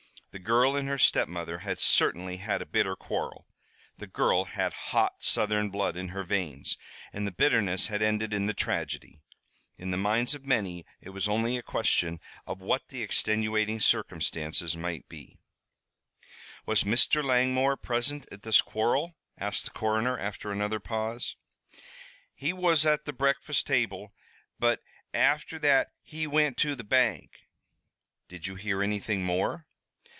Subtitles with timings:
[0.33, 3.49] The girl and her stepmother had certainly had a bitter quarrel,
[3.97, 6.77] the girl had hot Southern blood in her veins,
[7.11, 9.19] and the bitterness had ended in the tragedy.
[9.77, 14.77] In the minds of many it was only a question of what the extenuating circumstances
[14.77, 15.37] might be.
[16.65, 17.21] "Was Mr.
[17.21, 21.35] Langmore present at this quarrel?" asked the coroner, after another pause.
[22.33, 24.13] "He was at the breakfast table,
[24.57, 24.79] but
[25.13, 27.47] afther that he wint to the bank."
[28.29, 29.67] "Did you hear anything more?"